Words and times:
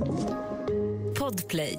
Podplay. 0.00 1.78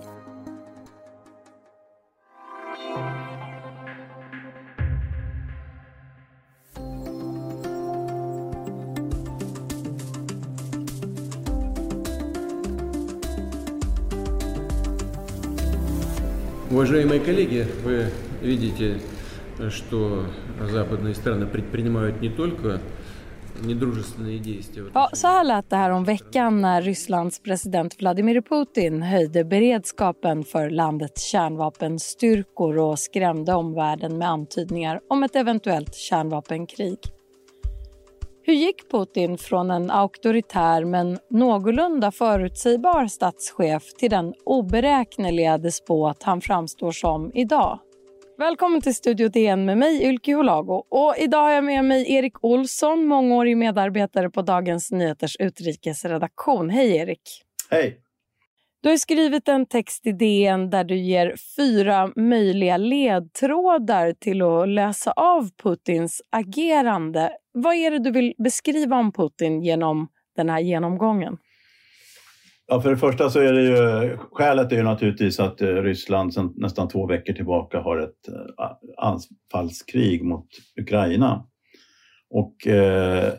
Уважаемые 16.70 17.20
коллеги, 17.20 17.66
вы 17.84 18.12
видите, 18.44 19.00
что 19.72 20.28
западные 20.70 21.16
страны 21.16 21.48
предпринимают 21.48 22.22
не 22.22 22.30
только. 22.30 22.82
Ja, 24.94 25.10
så 25.14 25.28
här 25.28 25.44
lät 25.44 25.70
det 25.70 25.76
här 25.76 25.90
om 25.90 26.04
veckan 26.04 26.62
när 26.62 26.82
Rysslands 26.82 27.40
president 27.40 28.02
Vladimir 28.02 28.42
Putin 28.42 29.02
höjde 29.02 29.44
beredskapen 29.44 30.44
för 30.44 30.70
landets 30.70 31.24
kärnvapenstyrkor 31.24 32.78
och 32.78 33.00
skrämde 33.00 33.54
omvärlden 33.54 34.18
med 34.18 34.30
antydningar 34.30 35.00
om 35.10 35.24
ett 35.24 35.36
eventuellt 35.36 35.96
kärnvapenkrig. 35.96 36.98
Hur 38.44 38.54
gick 38.54 38.92
Putin 38.92 39.38
från 39.38 39.72
en 39.72 39.92
auktoritär 39.92 40.86
men 40.86 41.20
någorlunda 41.30 42.12
förutsägbar 42.12 43.08
statschef 43.08 43.84
till 43.94 44.10
den 44.10 44.34
oberäkneliga 44.46 45.58
despot 45.58 46.24
han 46.24 46.42
framstår 46.42 46.92
som 46.92 47.32
idag? 47.34 47.80
Välkommen 48.42 48.82
till 48.82 48.96
Studio 48.96 49.28
DN 49.30 49.66
med 49.66 49.78
mig, 49.78 50.04
Ylke 50.04 50.34
Holago. 50.34 50.84
Och 50.90 51.16
idag 51.18 51.44
har 51.44 51.52
jag 51.52 51.64
med 51.64 51.86
mig 51.86 52.14
Erik 52.14 52.44
Olsson, 52.44 53.06
mångårig 53.06 53.58
medarbetare 53.58 54.30
på 54.30 54.42
Dagens 54.42 54.92
Nyheters 54.92 55.36
utrikesredaktion. 55.40 56.70
Hej 56.70 56.96
Erik! 56.96 57.22
Hej! 57.70 57.98
Du 58.84 58.90
har 58.90 58.98
skrivit 58.98 59.48
en 59.48 59.66
text 59.66 60.08
i 60.08 60.12
DN 60.12 60.70
där 60.70 60.84
du 60.84 60.98
ger 60.98 61.36
fyra 61.56 62.12
möjliga 62.16 62.78
ledtrådar 62.78 64.14
till 64.14 64.42
att 64.42 64.70
läsa 64.70 65.12
av 65.12 65.50
Putins 65.64 66.22
agerande. 66.30 67.32
Vad 67.54 67.76
är 67.76 67.92
det 67.92 68.00
du 68.00 68.12
vill 68.12 68.34
beskriva 68.38 68.98
om 68.98 69.12
Putin 69.12 69.62
genom 69.62 70.08
den 70.36 70.50
här 70.50 70.60
genomgången? 70.60 71.38
Ja, 72.72 72.82
för 72.82 72.90
det 72.90 72.98
första 72.98 73.30
så 73.30 73.40
är 73.40 73.54
det 73.54 73.62
ju, 73.62 74.18
skälet 74.32 74.72
är 74.72 74.76
ju 74.76 74.84
naturligtvis 74.84 75.40
att 75.40 75.62
eh, 75.62 75.68
Ryssland 75.68 76.34
sedan 76.34 76.54
nästan 76.56 76.88
två 76.88 77.08
veckor 77.08 77.34
tillbaka 77.34 77.80
har 77.80 77.98
ett 77.98 78.28
eh, 78.28 78.72
anfallskrig 78.98 80.24
mot 80.24 80.48
Ukraina. 80.82 81.46
Och 82.30 82.68
eh, 82.68 83.34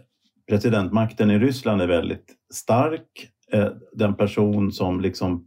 presidentmakten 0.48 1.30
i 1.30 1.38
Ryssland 1.38 1.82
är 1.82 1.86
väldigt 1.86 2.34
stark. 2.54 3.28
Eh, 3.52 3.68
den 3.92 4.14
person 4.14 4.72
som 4.72 5.00
liksom 5.00 5.46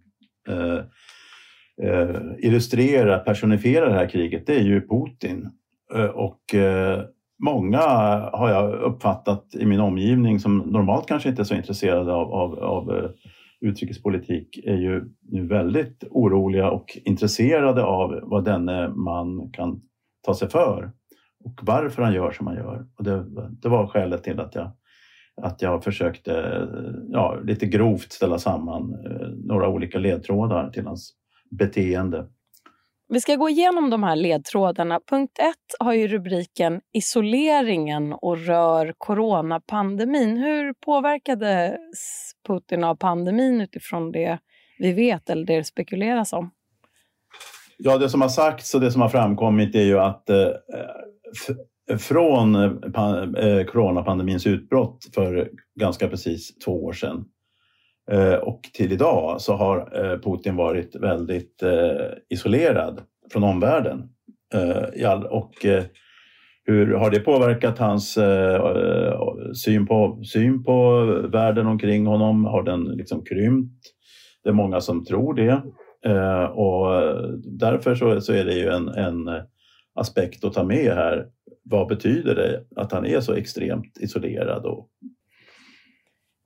eh, 0.49 0.80
eh, 1.89 2.22
illustrerar, 2.38 3.20
personifierar 3.20 3.89
det 3.89 3.95
här 3.95 4.09
kriget, 4.09 4.47
det 4.47 4.55
är 4.55 4.64
ju 4.64 4.88
Putin. 4.88 5.49
Eh, 5.95 6.05
och 6.05 6.55
många 7.44 7.81
har 8.33 8.49
jag 8.49 8.73
uppfattat 8.73 9.55
i 9.55 9.66
min 9.66 9.80
omgivning 9.80 10.39
som 10.39 10.58
normalt 10.58 11.08
kanske 11.08 11.30
inte 11.30 11.42
är 11.42 11.44
så 11.44 11.55
intresserade 11.55 12.14
av, 12.14 12.33
av, 12.33 12.59
av 12.59 13.11
utrikespolitik 13.66 14.59
är 14.66 14.77
ju 14.77 15.03
nu 15.21 15.47
väldigt 15.47 16.03
oroliga 16.11 16.71
och 16.71 16.97
intresserade 17.05 17.83
av 17.83 18.19
vad 18.23 18.45
denne 18.45 18.89
man 18.89 19.52
kan 19.52 19.81
ta 20.25 20.33
sig 20.33 20.49
för 20.49 20.91
och 21.44 21.59
varför 21.61 22.02
han 22.02 22.13
gör 22.13 22.31
som 22.31 22.47
han 22.47 22.55
gör. 22.55 22.86
Och 22.97 23.03
det, 23.03 23.25
det 23.61 23.69
var 23.69 23.88
skälet 23.88 24.23
till 24.23 24.39
att 24.39 24.55
jag, 24.55 24.71
att 25.41 25.61
jag 25.61 25.83
försökte 25.83 26.67
ja, 27.09 27.39
lite 27.43 27.66
grovt 27.66 28.11
ställa 28.11 28.39
samman 28.39 28.93
eh, 28.93 29.27
några 29.27 29.69
olika 29.69 29.99
ledtrådar 29.99 30.69
till 30.69 30.86
hans 30.86 31.13
beteende. 31.52 32.27
Vi 33.08 33.22
ska 33.22 33.36
gå 33.36 33.50
igenom 33.50 33.89
de 33.89 34.03
här 34.03 34.16
ledtrådarna. 34.16 35.00
Punkt 35.09 35.39
ett 35.39 35.75
har 35.80 35.94
ju 35.94 36.08
rubriken 36.08 36.81
Isoleringen 36.94 38.14
och 38.14 38.38
rör 38.38 38.93
coronapandemin. 38.98 40.38
Hur 40.38 40.73
påverkades 40.73 41.99
Putin 42.48 42.83
av 42.83 42.95
pandemin 42.95 43.61
utifrån 43.61 44.11
det 44.11 44.39
vi 44.80 44.94
vet 44.94 45.30
eller 45.30 45.45
det 45.45 45.64
spekuleras 45.64 46.33
om? 46.33 46.52
Ja, 47.77 47.98
det 47.98 48.10
som 48.10 48.21
har 48.21 48.30
sagts 48.30 48.76
och 48.76 48.82
det 48.82 48.92
som 48.92 49.02
har 49.02 49.10
framkommit 49.10 49.76
är 49.76 49.83
ju 49.83 49.99
att 49.99 50.30
eh, 50.30 50.48
från 51.99 52.55
eh, 52.55 53.65
coronapandemins 53.65 54.48
utbrott 54.48 55.10
för 55.15 55.49
ganska 55.80 56.08
precis 56.08 56.58
två 56.58 56.86
år 56.86 56.94
sedan 56.94 57.26
Eh, 58.11 58.33
och 58.33 58.61
till 58.73 58.92
idag 58.92 59.42
så 59.42 59.54
har 59.54 59.77
eh, 59.77 60.20
Putin 60.20 60.55
varit 60.55 60.95
väldigt 60.95 61.64
eh, 61.64 62.08
isolerad 62.30 63.02
från 63.32 63.43
omvärlden. 63.43 64.10
Och 65.30 65.54
hur 66.65 66.94
har 66.94 67.11
det 67.11 67.20
påverkat 67.20 67.80
hans 67.80 68.17
syn 69.64 69.88
på, 69.88 70.23
syn 70.23 70.64
på 70.64 71.04
världen 71.32 71.67
omkring 71.67 72.05
honom? 72.05 72.45
Har 72.45 72.64
den 72.64 72.83
liksom 72.83 73.26
krympt? 73.26 73.82
Det 74.44 74.49
är 74.49 74.54
många 74.54 74.82
som 74.82 75.05
tror 75.05 75.33
det. 75.33 75.61
Och 76.52 76.88
därför 77.60 77.95
så, 77.95 78.21
så 78.21 78.33
är 78.33 78.45
det 78.45 78.54
ju 78.54 78.70
en, 78.70 78.88
en 78.88 79.30
aspekt 79.95 80.44
att 80.44 80.54
ta 80.54 80.64
med 80.64 80.94
här. 80.95 81.26
Vad 81.64 81.88
betyder 81.88 82.36
det 82.36 82.64
att 82.76 82.92
han 82.92 83.05
är 83.05 83.20
så 83.20 83.33
extremt 83.33 83.98
isolerad 83.99 84.65
och 84.65 84.89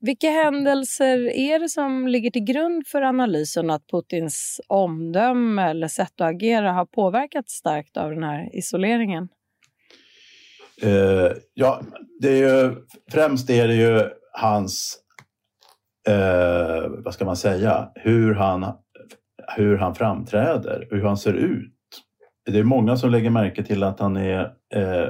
vilka 0.01 0.29
händelser 0.29 1.17
är 1.29 1.59
det 1.59 1.69
som 1.69 2.07
ligger 2.07 2.31
till 2.31 2.43
grund 2.43 2.87
för 2.87 3.01
analysen 3.01 3.69
att 3.69 3.87
Putins 3.87 4.61
omdöme 4.67 5.69
eller 5.69 5.87
sätt 5.87 6.21
att 6.21 6.35
agera 6.35 6.73
har 6.73 6.85
påverkats 6.85 7.53
starkt 7.53 7.97
av 7.97 8.11
den 8.11 8.23
här 8.23 8.55
isoleringen? 8.55 9.29
Uh, 10.83 11.31
ja, 11.53 11.81
det 12.21 12.29
är 12.29 12.63
ju, 12.63 12.75
främst 13.11 13.49
är 13.49 13.67
det 13.67 13.75
ju 13.75 14.09
hans, 14.33 14.99
uh, 16.09 17.03
vad 17.03 17.13
ska 17.13 17.25
man 17.25 17.37
säga, 17.37 17.91
hur 17.95 18.33
han, 18.33 18.65
hur 19.57 19.77
han 19.77 19.95
framträder, 19.95 20.87
hur 20.91 21.03
han 21.03 21.17
ser 21.17 21.33
ut. 21.33 21.73
Det 22.45 22.59
är 22.59 22.63
många 22.63 22.97
som 22.97 23.11
lägger 23.11 23.29
märke 23.29 23.63
till 23.63 23.83
att 23.83 23.99
han 23.99 24.17
är 24.17 24.41
uh, 24.75 25.09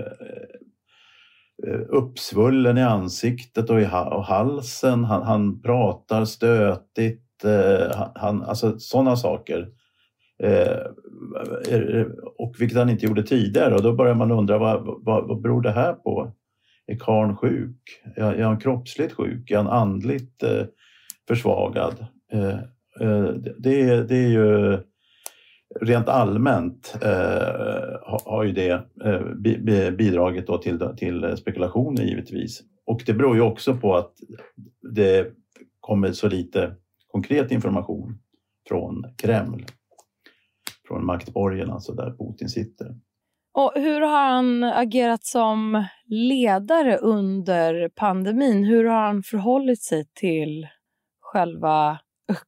Eh, 1.68 1.81
uppsvullen 1.90 2.78
i 2.78 2.81
ansiktet 2.81 3.70
och 3.70 3.81
i 3.81 3.86
och 3.86 4.25
halsen. 4.25 5.03
Han, 5.03 5.24
han 5.24 5.62
pratar 5.62 6.25
stötigt. 6.25 7.46
Eh, 7.46 8.08
han, 8.16 8.44
alltså 8.44 8.80
sådana 8.80 9.16
saker. 9.16 9.68
Eh, 10.44 10.80
eh, 11.70 12.06
och 12.38 12.56
vilket 12.59 12.78
han 12.78 12.90
inte 12.90 13.06
gjorde 13.06 13.24
tidigare. 13.24 13.75
Och 13.75 13.84
då 13.84 13.94
börjar 13.94 14.16
man 14.16 14.31
undra 14.31 14.58
vad, 14.58 14.84
vad, 14.86 15.28
vad 15.28 15.42
beror 15.42 15.62
det 15.62 15.72
här 15.72 15.94
på? 15.94 16.31
Är 16.88 16.97
karln 16.97 17.36
sjuk? 17.36 17.81
Är, 18.16 18.44
han 18.44 18.59
kroppsligt 18.59 19.14
sjuk? 19.14 19.52
Är 19.52 19.58
han 19.58 19.68
andligt 19.68 20.44
eh, 20.44 20.66
försvagad? 21.28 22.06
Eh, 22.31 22.59
eh 23.02 23.30
det, 23.58 24.03
det 24.03 24.16
är 24.16 24.30
ju 24.30 24.78
rent 25.81 26.09
allmänt 26.09 26.97
eh, 27.01 28.19
har 28.25 28.44
ju 28.44 28.51
det 28.51 28.72
eh, 29.06 29.91
bidragit 29.91 30.47
då 30.47 30.57
till, 30.57 30.79
till 30.97 31.38
spekulationer 31.38 32.03
givetvis. 32.03 32.62
Och 32.85 33.03
det 33.06 33.13
beror 33.13 33.35
ju 33.35 33.41
också 33.41 33.78
på 33.78 33.95
att 33.95 34.13
det 34.95 35.28
kommer 35.79 36.12
så 36.12 36.28
lite 36.28 36.75
konkret 37.07 37.51
information 37.51 38.19
från 38.67 39.03
Kreml, 39.17 39.66
från 40.88 41.06
maktborgen, 41.06 41.69
alltså 41.69 41.94
där 41.94 42.11
Putin 42.11 42.50
sitter. 42.50 42.96
Och 43.53 43.72
hur 43.75 44.01
har 44.01 44.29
han 44.29 44.63
agerat 44.63 45.25
som 45.25 45.85
ledare 46.06 46.97
under 46.97 47.90
pandemin? 47.96 48.63
Hur 48.63 48.85
har 48.85 49.01
han 49.01 49.23
förhållit 49.23 49.84
sig 49.84 50.06
till 50.13 50.67
själva 51.22 52.00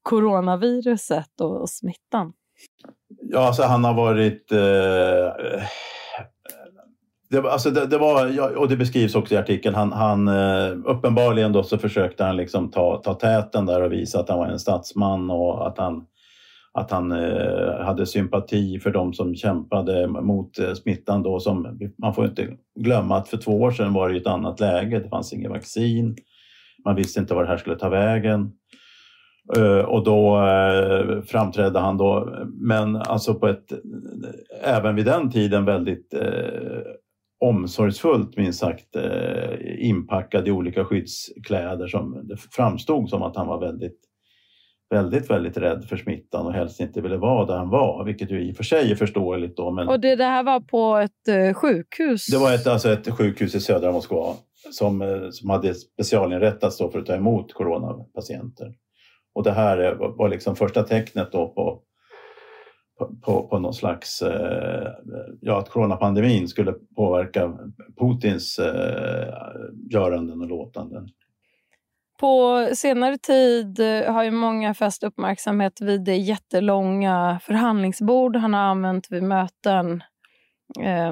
coronaviruset 0.01 1.41
och, 1.41 1.61
och 1.61 1.69
smittan? 1.69 2.33
Ja, 3.21 3.47
alltså 3.47 3.63
han 3.63 3.83
har 3.83 3.93
varit... 3.93 4.51
Eh, 4.51 5.63
det, 7.31 7.51
alltså 7.51 7.71
det, 7.71 7.85
det, 7.85 7.97
var, 7.97 8.57
och 8.57 8.69
det 8.69 8.77
beskrivs 8.77 9.15
också 9.15 9.35
i 9.35 9.37
artikeln, 9.37 9.75
han, 9.75 9.91
han, 9.91 10.27
eh, 10.27 10.71
uppenbarligen 10.85 11.51
då 11.51 11.63
så 11.63 11.77
försökte 11.77 12.23
han 12.23 12.35
liksom 12.35 12.71
ta, 12.71 12.97
ta 12.97 13.13
täten 13.13 13.65
där 13.65 13.81
och 13.81 13.91
visa 13.91 14.19
att 14.19 14.29
han 14.29 14.39
var 14.39 14.47
en 14.47 14.59
statsman 14.59 15.29
och 15.29 15.67
att 15.67 15.77
han, 15.77 16.05
att 16.73 16.91
han 16.91 17.11
eh, 17.11 17.79
hade 17.79 18.05
sympati 18.05 18.79
för 18.79 18.91
de 18.91 19.13
som 19.13 19.35
kämpade 19.35 20.07
mot 20.07 20.59
eh, 20.59 20.73
smittan. 20.73 21.23
Då, 21.23 21.39
som, 21.39 21.79
man 21.97 22.13
får 22.13 22.25
inte 22.25 22.47
glömma 22.79 23.17
att 23.17 23.29
för 23.29 23.37
två 23.37 23.61
år 23.61 23.71
sedan 23.71 23.93
var 23.93 24.09
det 24.09 24.17
ett 24.17 24.27
annat 24.27 24.59
läge, 24.59 24.99
det 24.99 25.09
fanns 25.09 25.33
inget 25.33 25.51
vaccin, 25.51 26.15
man 26.85 26.95
visste 26.95 27.19
inte 27.19 27.33
var 27.33 27.43
det 27.43 27.49
här 27.49 27.57
skulle 27.57 27.75
ta 27.75 27.89
vägen. 27.89 28.51
Eh, 29.57 29.85
och 29.85 30.03
då 30.03 30.47
eh, 30.47 31.21
framträdde 31.21 31.79
han 31.79 31.97
då, 31.97 32.35
men 32.53 32.95
alltså 32.95 33.35
på 33.35 33.47
ett, 33.47 33.71
även 34.63 34.95
vid 34.95 35.05
den 35.05 35.31
tiden 35.31 35.65
väldigt 35.65 36.13
eh, 36.13 36.81
omsorgsfullt 37.43 38.37
minst 38.37 38.59
sagt 38.59 38.95
inpackad 39.79 40.47
i 40.47 40.51
olika 40.51 40.85
skyddskläder 40.85 41.87
som 41.87 42.27
det 42.27 42.37
framstod 42.37 43.09
som 43.09 43.23
att 43.23 43.35
han 43.35 43.47
var 43.47 43.59
väldigt 43.59 43.99
väldigt, 44.89 45.29
väldigt 45.29 45.57
rädd 45.57 45.85
för 45.89 45.97
smittan 45.97 46.45
och 46.45 46.53
helst 46.53 46.79
inte 46.79 47.01
ville 47.01 47.17
vara 47.17 47.45
där 47.45 47.57
han 47.57 47.69
var, 47.69 48.05
vilket 48.05 48.31
ju 48.31 48.49
i 48.49 48.51
och 48.51 48.55
för 48.55 48.63
sig 48.63 48.91
är 48.91 48.95
förståeligt. 48.95 49.57
Då, 49.57 49.71
men 49.71 49.87
och 49.87 49.99
det, 49.99 50.15
det 50.15 50.23
här 50.23 50.43
var 50.43 50.59
på 50.59 50.97
ett 50.97 51.55
sjukhus? 51.55 52.25
Det 52.25 52.37
var 52.37 52.53
ett, 52.53 52.67
alltså 52.67 52.89
ett 52.89 53.09
sjukhus 53.09 53.55
i 53.55 53.59
södra 53.59 53.91
Moskva 53.91 54.35
som, 54.71 55.29
som 55.31 55.49
hade 55.49 55.73
specialinrättats 55.75 56.77
för 56.77 56.99
att 56.99 57.05
ta 57.05 57.15
emot 57.15 57.53
coronapatienter. 57.53 58.73
Och 59.33 59.43
det 59.43 59.51
här 59.51 59.95
var 60.17 60.29
liksom 60.29 60.55
första 60.55 60.83
tecknet 60.83 61.31
då 61.31 61.47
på, 61.47 61.81
på, 63.21 63.47
på 63.47 63.59
någon 63.59 63.73
slags, 63.73 64.21
eh, 64.21 64.87
ja 65.41 65.59
att 65.59 65.69
coronapandemin 65.69 66.47
skulle 66.47 66.73
påverka 66.95 67.57
Putins 67.99 68.59
eh, 68.59 69.33
göranden 69.91 70.41
och 70.41 70.47
låtanden. 70.47 71.09
På 72.19 72.67
senare 72.73 73.17
tid 73.17 73.79
eh, 73.79 74.13
har 74.13 74.23
ju 74.23 74.31
många 74.31 74.73
fäst 74.73 75.03
uppmärksamhet 75.03 75.81
vid 75.81 76.03
det 76.03 76.15
jättelånga 76.15 77.39
förhandlingsbord 77.43 78.35
han 78.35 78.53
har 78.53 78.61
använt 78.61 79.11
vid 79.11 79.23
möten 79.23 80.03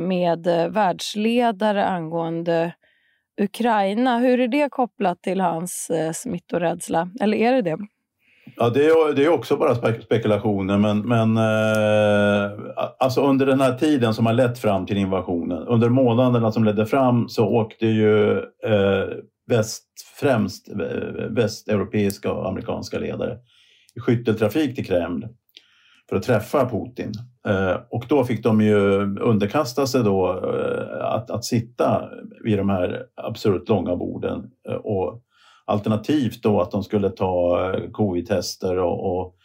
med 0.02 0.48
världsledare 0.70 1.86
angående 1.86 2.74
Ukraina. 3.42 4.20
Hur 4.20 4.40
är 4.40 4.48
det 4.48 4.70
kopplat 4.72 5.22
till 5.22 5.42
hans 5.42 5.92
smittorädsla? 6.14 7.10
Eller 7.22 7.38
är 7.38 7.54
det 7.54 7.62
det? 7.62 7.78
Ja, 8.56 8.70
det 8.70 8.86
är, 8.86 9.14
det 9.14 9.26
är 9.26 9.30
också 9.30 9.58
bara 9.58 9.76
spekulationer, 10.02 10.78
men, 10.78 11.00
men 11.00 11.38
eh, 11.38 12.52
alltså 13.00 13.22
under 13.22 13.46
den 13.46 13.62
här 13.62 13.74
tiden 13.74 14.14
som 14.14 14.26
har 14.26 14.34
lett 14.34 14.60
fram 14.60 14.86
till 14.86 14.98
invasionen, 14.98 15.68
under 15.68 15.90
månaderna 15.90 16.52
som 16.52 16.64
ledde 16.64 16.86
fram 16.86 17.30
så 17.30 17.48
åkte 17.48 17.88
ju 17.88 18.38
eh, 18.40 19.08
väst, 19.48 19.86
främst 20.20 20.70
eh, 20.70 21.26
västeuropeiska 21.30 22.32
och 22.32 22.50
amerikanska 22.50 23.00
ledare 23.00 23.38
i 23.96 24.00
skytteltrafik 24.00 24.76
till 24.76 24.86
Kreml 24.86 25.28
för 26.10 26.16
att 26.16 26.24
träffa 26.24 26.70
Putin. 26.70 27.14
Eh, 27.48 27.78
och 27.90 28.06
då 28.10 28.24
fick 28.24 28.44
de 28.44 28.62
ju 28.62 28.76
underkasta 29.20 29.88
sig 29.88 30.04
då 30.04 30.30
eh, 30.30 31.06
att, 31.06 31.32
att 31.32 31.46
sitta 31.46 32.10
vid 32.44 32.58
de 32.58 32.70
här 32.70 33.04
absurt 33.16 33.70
långa 33.70 33.96
borden 33.96 34.52
eh, 34.70 34.76
och 34.76 35.22
alternativt 35.70 36.44
då 36.44 36.62
att 36.62 36.72
de 36.72 36.84
skulle 36.84 37.10
ta 37.10 37.64
eh, 37.74 37.92
covid-tester 37.92 38.78
och, 38.78 39.20
och 39.20 39.36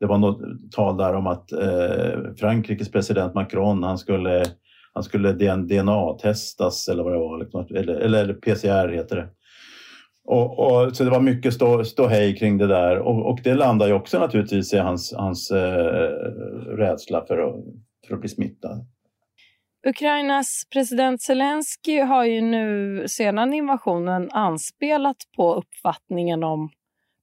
det 0.00 0.06
var 0.06 0.18
något 0.18 0.40
tal 0.72 0.96
där 0.96 1.14
om 1.14 1.26
att 1.26 1.52
eh, 1.52 2.34
Frankrikes 2.38 2.90
president 2.90 3.34
Macron 3.34 3.82
han 3.82 3.98
skulle, 3.98 4.44
han 4.92 5.02
skulle 5.02 5.32
DNA-testas 5.32 6.88
eller 6.88 7.02
vad 7.02 7.12
det 7.12 7.18
var, 7.18 7.38
liksom, 7.38 7.66
eller, 7.70 7.94
eller 7.94 8.34
PCR 8.34 8.88
heter 8.88 9.16
det. 9.16 9.28
Och, 10.24 10.58
och, 10.58 10.96
så 10.96 11.04
det 11.04 11.10
var 11.10 11.20
mycket 11.20 11.54
stå, 11.54 11.84
ståhej 11.84 12.36
kring 12.36 12.58
det 12.58 12.66
där 12.66 12.98
och, 12.98 13.30
och, 13.30 13.40
det 13.44 13.54
landar 13.54 13.86
ju 13.86 13.92
också 13.92 14.18
naturligtvis 14.18 14.74
i 14.74 14.78
hans, 14.78 15.14
hans 15.16 15.50
eh, 15.50 15.84
rädsla 16.76 17.24
för 17.26 17.38
att, 17.38 17.54
för 18.08 18.14
att 18.14 18.20
bli 18.20 18.28
smittad. 18.28 18.86
Ukrainas 19.87 20.63
president 20.73 21.21
Zelensky 21.21 21.99
har 21.99 22.25
ju 22.25 22.41
nu 22.41 23.05
sedan 23.07 23.53
invasionen 23.53 24.31
anspelat 24.31 25.17
på 25.35 25.55
uppfattningen 25.55 26.43
om 26.43 26.69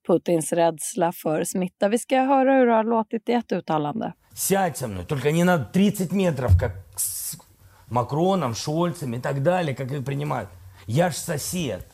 Putins 0.06 0.53
rädsla 0.53 1.12
för 1.12 1.45
smitta. 1.45 1.89
Vi 1.89 1.99
ska 1.99 2.17
höra 2.17 2.53
hur 2.53 2.67
det 2.67 2.73
har 2.73 2.85
låtit 2.85 3.29
i 3.29 3.33
ett 3.33 3.53
uttalande. 3.53 4.12
Сядь 4.35 4.77
со 4.77 4.89
мной, 4.89 5.05
только 5.05 5.33
не 5.33 5.45
на 5.45 5.59
30 5.59 6.12
метров, 6.12 6.50
как 6.61 6.73
с 6.97 7.37
Макроном, 7.91 8.55
Шольцем 8.55 9.15
и 9.15 9.21
так 9.21 9.43
далее, 9.43 9.75
как 9.75 9.93
их 9.93 10.05
принимают. 10.05 10.49
Я 10.87 11.11
ж 11.11 11.15
сосед. 11.17 11.87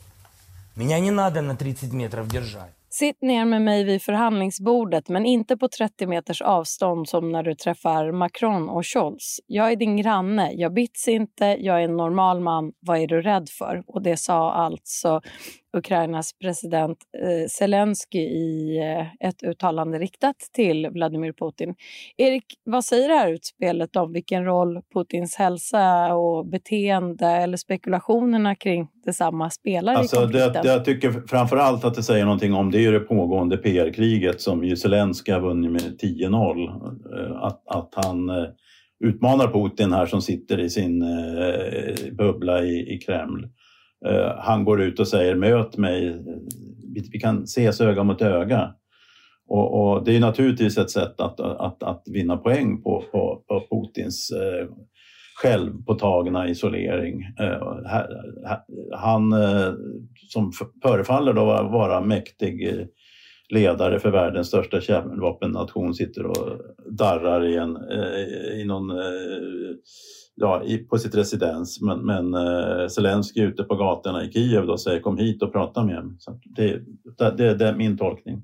Меня 0.76 1.00
не 1.00 1.10
надо 1.10 1.42
на 1.42 1.56
30 1.56 1.92
метров 1.92 2.28
держать. 2.28 2.74
Sitt 2.91 3.21
ner 3.21 3.45
med 3.45 3.61
mig 3.61 3.83
vid 3.83 4.01
förhandlingsbordet, 4.01 5.09
men 5.09 5.25
inte 5.25 5.57
på 5.57 5.67
30 5.67 6.07
meters 6.07 6.41
avstånd 6.41 7.09
som 7.09 7.31
när 7.31 7.43
du 7.43 7.55
träffar 7.55 8.11
Macron 8.11 8.69
och 8.69 8.85
Scholz. 8.85 9.39
Jag 9.47 9.71
är 9.71 9.75
din 9.75 9.97
granne, 9.97 10.51
jag 10.53 10.73
bits 10.73 11.07
inte, 11.07 11.45
jag 11.45 11.79
är 11.79 11.85
en 11.85 11.97
normal 11.97 12.39
man. 12.39 12.71
Vad 12.79 12.99
är 12.99 13.07
du 13.07 13.21
rädd 13.21 13.49
för? 13.49 13.83
Och 13.87 14.01
det 14.01 14.17
sa 14.17 14.51
alltså 14.51 15.21
Ukrainas 15.77 16.33
president 16.33 16.97
eh, 17.23 17.47
Zelensky 17.49 18.19
i 18.19 18.77
eh, 18.77 19.27
ett 19.27 19.43
uttalande 19.43 19.99
riktat 19.99 20.35
till 20.53 20.89
Vladimir 20.89 21.33
Putin. 21.33 21.75
Erik, 22.17 22.45
vad 22.63 22.85
säger 22.85 23.09
det 23.09 23.15
här 23.15 23.31
utspelet 23.31 23.95
om 23.95 24.13
vilken 24.13 24.45
roll 24.45 24.81
Putins 24.93 25.35
hälsa 25.35 26.15
och 26.15 26.45
beteende 26.45 27.27
eller 27.27 27.57
spekulationerna 27.57 28.55
kring 28.55 28.87
detsamma 29.09 29.49
spelar 29.49 29.93
alltså, 29.93 30.15
i 30.15 30.19
konflikten? 30.19 30.63
Det, 30.63 30.69
jag 30.69 30.85
tycker 30.85 31.23
framför 31.27 31.57
allt 31.57 31.85
att 31.85 31.95
det 31.95 32.03
säger 32.03 32.25
någonting 32.25 32.53
om 32.53 32.71
det 32.71 32.85
är 32.85 32.91
det 32.91 32.99
pågående 32.99 33.57
PR-kriget 33.57 34.41
som 34.41 34.63
ju 34.63 34.75
Zelenskyj 34.75 35.33
har 35.33 35.41
vunnit 35.41 35.71
med 35.71 35.81
10-0. 35.81 36.67
Eh, 37.17 37.43
att, 37.43 37.63
att 37.67 37.93
han 37.95 38.29
eh, 38.29 38.45
utmanar 38.99 39.47
Putin 39.47 39.93
här 39.93 40.05
som 40.05 40.21
sitter 40.21 40.59
i 40.59 40.69
sin 40.69 41.01
eh, 41.01 42.11
bubbla 42.11 42.63
i, 42.63 42.93
i 42.93 42.97
Kreml. 42.97 43.47
Han 44.37 44.65
går 44.65 44.81
ut 44.81 44.99
och 44.99 45.07
säger 45.07 45.35
möt 45.35 45.77
mig, 45.77 46.17
vi, 47.11 47.19
kan 47.19 47.43
ses 47.43 47.81
öga 47.81 48.03
mot 48.03 48.21
öga. 48.21 48.73
Och, 49.47 49.81
och, 49.81 50.05
det 50.05 50.15
är 50.15 50.19
naturligtvis 50.19 50.77
ett 50.77 50.89
sätt 50.89 51.21
att, 51.21 51.39
att, 51.39 51.83
att 51.83 52.03
vinna 52.05 52.37
poäng 52.37 52.81
på, 52.81 53.03
på, 53.11 53.43
på 53.47 53.63
Putins 53.69 54.31
självpåtagna 55.41 56.47
isolering. 56.47 57.21
Eh, 57.39 57.77
han 58.97 59.33
eh, 59.33 59.73
som 60.29 60.51
förefaller 60.83 61.33
då 61.33 61.45
vara 61.45 62.01
mäktig 62.01 62.67
eh, 62.67 62.85
ledare 63.49 63.99
för 63.99 64.11
världens 64.11 64.47
största 64.47 64.81
kärnvapennation 64.81 65.93
sitter 65.93 66.25
och 66.25 66.59
darrar 66.91 67.45
i, 67.45 67.57
en, 67.57 67.77
i 68.61 68.65
någon 68.65 68.91
ja, 70.35 70.63
på 70.89 70.97
sitt 70.97 71.15
residens. 71.15 71.81
Men, 71.81 72.05
men 72.05 72.35
Zelenskyj 72.89 73.43
ute 73.43 73.63
på 73.63 73.75
gatorna 73.75 74.23
i 74.23 74.31
Kiev 74.31 74.65
då 74.65 74.77
säger 74.77 74.99
kom 74.99 75.17
hit 75.17 75.43
och 75.43 75.51
prata 75.51 75.85
med 75.85 76.05
mig. 76.05 76.15
Så 76.19 76.39
det, 76.55 76.81
det, 77.37 77.53
det 77.55 77.67
är 77.67 77.75
min 77.75 77.97
tolkning. 77.97 78.41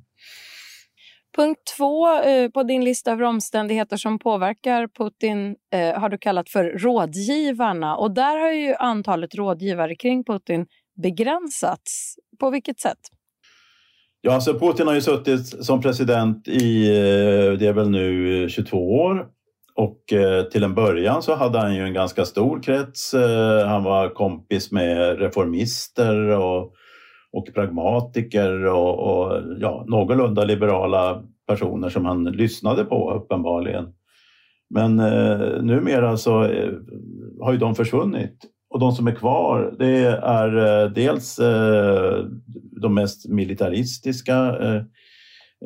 Punkt 1.35 1.59
två 1.77 2.21
eh, 2.21 2.49
på 2.49 2.63
din 2.63 2.83
lista 2.83 3.11
över 3.11 3.23
omständigheter 3.23 3.97
som 3.97 4.19
påverkar 4.19 4.87
Putin 4.87 5.55
eh, 5.73 5.99
har 5.99 6.09
du 6.09 6.17
kallat 6.17 6.49
för 6.49 6.63
rådgivarna. 6.63 7.95
Och 7.95 8.11
där 8.11 8.39
har 8.39 8.51
ju 8.51 8.75
antalet 8.75 9.35
rådgivare 9.35 9.95
kring 9.95 10.23
Putin 10.23 10.65
begränsats. 11.01 12.15
På 12.39 12.49
vilket 12.49 12.79
sätt? 12.79 12.97
Ja, 14.21 14.33
alltså 14.33 14.59
Putin 14.59 14.87
har 14.87 14.93
ju 14.93 15.01
suttit 15.01 15.65
som 15.65 15.81
president 15.81 16.47
i, 16.47 16.87
eh, 16.87 17.59
det 17.59 17.67
är 17.67 17.73
väl 17.73 17.89
nu 17.89 18.43
eh, 18.43 18.49
22 18.49 18.77
år. 18.77 19.27
Och 19.75 20.13
eh, 20.13 20.43
till 20.43 20.63
en 20.63 20.75
början 20.75 21.23
så 21.23 21.35
hade 21.35 21.59
han 21.59 21.75
ju 21.75 21.81
en 21.81 21.93
ganska 21.93 22.25
stor 22.25 22.63
krets. 22.63 23.13
Eh, 23.13 23.67
han 23.67 23.83
var 23.83 24.09
kompis 24.09 24.71
med 24.71 25.19
reformister 25.19 26.15
och, 26.29 26.73
och 27.35 27.53
pragmatiker 27.53 28.65
och, 28.65 28.99
och 28.99 29.41
ja, 29.59 29.83
någorlunda 29.87 30.43
liberala 30.43 31.23
personer 31.47 31.89
som 31.89 32.05
han 32.05 32.23
lyssnade 32.23 32.85
på 32.85 33.13
uppenbarligen. 33.13 33.93
Men 34.69 34.99
eh, 34.99 35.61
numera 35.61 36.17
så 36.17 36.43
eh, 36.43 36.71
har 37.41 37.51
ju 37.51 37.57
de 37.57 37.75
försvunnit 37.75 38.45
och 38.69 38.79
de 38.79 38.91
som 38.91 39.07
är 39.07 39.15
kvar 39.15 39.75
det 39.79 40.05
är 40.23 40.57
eh, 40.57 40.91
dels 40.91 41.39
eh, 41.39 42.25
de 42.81 42.93
mest 42.93 43.29
militaristiska 43.29 44.35
Eh, 44.35 44.81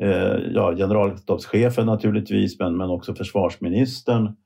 eh 0.00 0.38
ja, 0.54 0.76
generalstabschefen 0.76 1.86
naturligtvis, 1.86 2.58
men, 2.58 2.76
men 2.76 2.90
också 2.90 3.14
försvarsministern. 3.14 4.36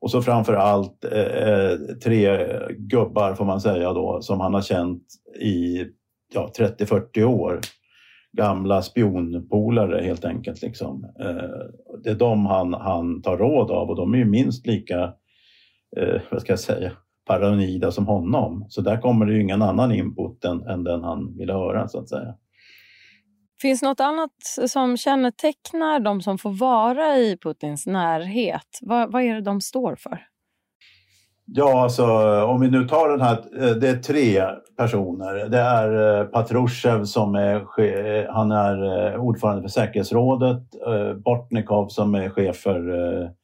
Och 0.00 0.10
så 0.10 0.22
framför 0.22 0.54
allt 0.54 1.04
eh, 1.04 1.20
eh, 1.20 1.78
tre 2.04 2.38
gubbar 2.78 3.34
får 3.34 3.44
man 3.44 3.60
säga 3.60 3.92
då, 3.92 4.18
som 4.22 4.40
han 4.40 4.54
har 4.54 4.62
känt 4.62 5.02
i 5.40 5.86
ja, 6.34 6.50
30-40 6.58 7.24
år. 7.24 7.60
Gamla 8.32 8.82
spionpolare 8.82 10.02
helt 10.02 10.24
enkelt. 10.24 10.62
Liksom. 10.62 11.04
Eh, 11.20 12.00
det 12.04 12.10
är 12.10 12.14
de 12.14 12.46
han, 12.46 12.74
han 12.74 13.22
tar 13.22 13.36
råd 13.36 13.70
av 13.70 13.90
och 13.90 13.96
de 13.96 14.14
är 14.14 14.18
ju 14.18 14.24
minst 14.24 14.66
lika, 14.66 15.02
eh, 15.96 16.20
vad 16.30 16.40
ska 16.40 16.52
jag 16.52 16.60
säga, 16.60 16.92
paranoida 17.26 17.90
som 17.90 18.06
honom. 18.06 18.66
Så 18.68 18.80
där 18.80 19.00
kommer 19.00 19.26
det 19.26 19.32
ju 19.32 19.42
ingen 19.42 19.62
annan 19.62 19.92
input 19.92 20.44
än, 20.44 20.66
än 20.66 20.84
den 20.84 21.04
han 21.04 21.36
vill 21.36 21.50
höra 21.50 21.88
så 21.88 21.98
att 21.98 22.08
säga. 22.08 22.34
Finns 23.62 23.82
något 23.82 24.00
annat 24.00 24.36
som 24.68 24.96
kännetecknar 24.96 26.00
de 26.00 26.22
som 26.22 26.38
får 26.38 26.50
vara 26.50 27.16
i 27.16 27.36
Putins 27.36 27.86
närhet? 27.86 28.78
Vad, 28.80 29.12
vad 29.12 29.22
är 29.22 29.34
det 29.34 29.40
de 29.40 29.60
står 29.60 29.96
för? 29.96 30.29
Ja, 31.52 31.82
alltså 31.82 32.04
om 32.44 32.60
vi 32.60 32.70
nu 32.70 32.88
tar 32.88 33.08
den 33.08 33.20
här, 33.20 33.38
eh, 33.56 33.76
det 33.76 33.88
är 33.88 33.96
tre 33.96 34.42
personer. 34.76 35.48
Det 35.48 35.58
är 35.58 36.20
eh, 36.20 36.26
Patrushev 36.26 37.04
som 37.04 37.34
är, 37.34 37.56
eh, 37.56 38.32
han 38.32 38.52
är 38.52 39.16
ordförande 39.16 39.62
för 39.62 39.68
säkerhetsrådet, 39.68 40.62
Bortnikov 41.24 41.88
som 41.88 42.14
är 42.14 42.28
chef 42.28 42.56
för 42.56 43.40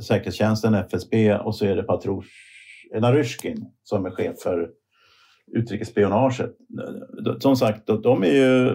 säkerhetstjänsten 0.00 0.74
FSB 0.74 1.34
och 1.34 1.54
så 1.54 1.64
är 1.64 1.76
det 1.76 1.82
Patrush, 1.82 2.28
Naryshkin 3.00 3.64
som 3.82 4.06
är 4.06 4.10
chef 4.10 4.38
för 4.38 4.68
utrikesspionaget. 5.52 6.50
Som 7.38 7.56
sagt, 7.56 7.86
de 7.86 8.22
är 8.22 8.32
ju 8.32 8.72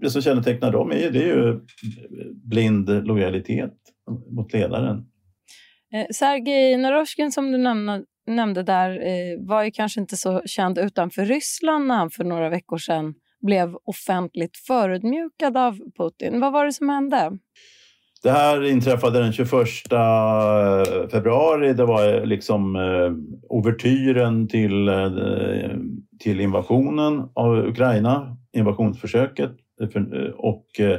det 0.00 0.10
som 0.10 0.22
kännetecknar 0.22 0.72
dem 0.72 0.92
är, 0.92 1.10
det 1.10 1.22
är 1.22 1.36
ju 1.36 1.60
blind 2.44 3.06
lojalitet 3.06 3.74
mot 4.30 4.52
ledaren. 4.52 5.04
Eh, 5.94 6.06
Sergej 6.14 6.76
Naroshkin 6.76 7.32
som 7.32 7.52
du 7.52 7.58
nämnde, 7.58 8.02
nämnde 8.26 8.62
där 8.62 8.90
eh, 8.90 9.46
var 9.46 9.62
ju 9.62 9.70
kanske 9.70 10.00
inte 10.00 10.16
så 10.16 10.42
känd 10.46 10.78
utanför 10.78 11.24
Ryssland 11.24 11.86
när 11.86 11.96
han 11.96 12.10
för 12.10 12.24
några 12.24 12.48
veckor 12.48 12.78
sedan 12.78 13.14
blev 13.46 13.76
offentligt 13.84 14.56
förödmjukad 14.56 15.56
av 15.56 15.78
Putin. 15.98 16.40
Vad 16.40 16.52
var 16.52 16.64
det 16.64 16.72
som 16.72 16.88
hände? 16.88 17.38
Det 18.22 18.30
här 18.30 18.64
inträffade 18.64 19.18
den 19.18 19.32
21 19.32 19.52
eh, 19.52 21.08
februari. 21.10 21.72
Det 21.72 21.84
var 21.84 22.14
eh, 22.14 22.24
liksom 22.24 22.76
eh, 22.76 23.12
overtyren 23.48 24.48
till, 24.48 24.88
eh, 24.88 25.10
till 26.18 26.40
invasionen 26.40 27.28
av 27.34 27.58
Ukraina, 27.58 28.36
invasionsförsöket. 28.52 29.52
Eh, 29.80 30.30
och 30.36 30.80
eh, 30.80 30.98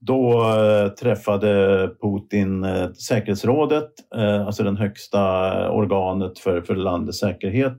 då 0.00 0.42
eh, 0.42 0.88
träffade 0.88 1.90
Putin 2.02 2.64
eh, 2.64 2.92
säkerhetsrådet, 2.92 3.90
eh, 4.16 4.46
alltså 4.46 4.62
den 4.62 4.76
högsta 4.76 5.20
eh, 5.64 5.70
organet 5.70 6.38
för, 6.38 6.60
för 6.60 6.74
landets 6.76 7.18
säkerhet. 7.18 7.78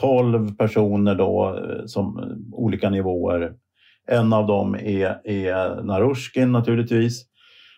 12 0.00 0.56
personer 0.56 1.14
då 1.14 1.58
eh, 1.58 1.86
som 1.86 2.18
eh, 2.18 2.58
olika 2.58 2.90
nivåer. 2.90 3.52
En 4.08 4.32
av 4.32 4.46
dem 4.46 4.74
är, 4.74 5.20
är 5.24 5.82
Narushkin 5.82 6.52
naturligtvis. 6.52 7.26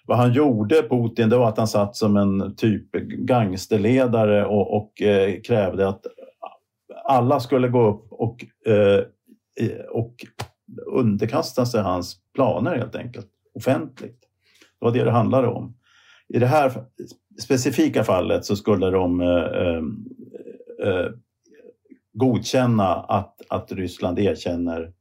Vad 0.07 0.19
han 0.19 0.33
gjorde, 0.33 0.83
Putin, 0.83 1.29
det 1.29 1.37
var 1.37 1.49
att 1.49 1.59
han 1.59 1.69
satt 1.69 1.97
som 1.97 2.17
en 2.17 2.57
typ 2.57 2.93
gangsterledare 3.19 4.47
och, 4.47 4.77
och 4.77 5.03
eh, 5.03 5.41
krävde 5.41 5.89
att 5.89 6.07
alla 7.05 7.41
skulle 7.41 7.69
gå 7.69 7.89
upp 7.91 8.07
och, 8.11 8.45
eh, 8.67 9.05
och 9.91 10.15
underkasta 10.93 11.67
sig 11.67 11.83
hans 11.83 12.17
planer 12.35 12.77
helt 12.77 12.97
enkelt 12.97 13.32
offentligt. 13.55 14.21
Det 14.21 14.85
var 14.85 14.93
det 14.93 15.05
det 15.05 15.11
handlade 15.11 15.49
om. 15.49 15.77
I 16.29 16.39
det 16.39 16.47
här 16.47 16.73
specifika 17.43 18.05
fallet 18.05 18.45
så 18.45 18.57
skulle 18.57 18.91
de 18.91 19.21
eh, 19.21 19.29
eh, 19.29 19.83
eh 20.89 21.11
godkänna 22.15 22.95
att, 22.95 23.37
att 23.49 23.73
Ryssland 23.73 24.19
erkänner 24.19 24.93